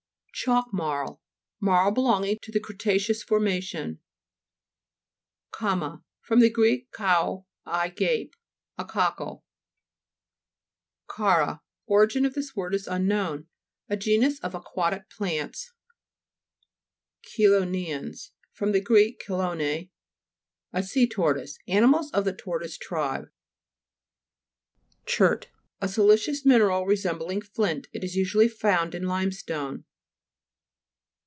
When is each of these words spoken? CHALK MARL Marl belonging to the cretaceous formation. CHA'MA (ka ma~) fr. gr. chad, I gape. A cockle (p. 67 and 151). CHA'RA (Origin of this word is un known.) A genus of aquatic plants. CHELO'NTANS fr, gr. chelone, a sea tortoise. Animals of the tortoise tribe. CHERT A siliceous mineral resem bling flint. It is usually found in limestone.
CHALK 0.33 0.73
MARL 0.73 1.21
Marl 1.59 1.91
belonging 1.91 2.39
to 2.41 2.51
the 2.51 2.59
cretaceous 2.59 3.21
formation. 3.21 3.99
CHA'MA 5.51 5.51
(ka 5.51 5.75
ma~) 5.75 5.99
fr. 6.19 6.35
gr. 6.47 6.67
chad, 6.97 7.43
I 7.63 7.89
gape. 7.89 8.35
A 8.75 8.83
cockle 8.83 9.43
(p. 11.07 11.11
67 11.11 11.23
and 11.27 11.59
151). 11.59 11.59
CHA'RA 11.59 11.61
(Origin 11.93 12.25
of 12.25 12.33
this 12.33 12.55
word 12.55 12.73
is 12.73 12.87
un 12.87 13.07
known.) 13.07 13.49
A 13.87 13.95
genus 13.95 14.39
of 14.39 14.55
aquatic 14.55 15.07
plants. 15.11 15.73
CHELO'NTANS 17.23 18.31
fr, 18.53 18.65
gr. 18.65 18.97
chelone, 19.23 19.91
a 20.73 20.81
sea 20.81 21.07
tortoise. 21.07 21.59
Animals 21.67 22.09
of 22.13 22.25
the 22.25 22.33
tortoise 22.33 22.79
tribe. 22.79 23.25
CHERT 25.05 25.49
A 25.81 25.87
siliceous 25.87 26.43
mineral 26.45 26.83
resem 26.87 27.19
bling 27.19 27.41
flint. 27.41 27.85
It 27.93 28.03
is 28.03 28.15
usually 28.15 28.47
found 28.47 28.95
in 28.95 29.03
limestone. 29.03 29.83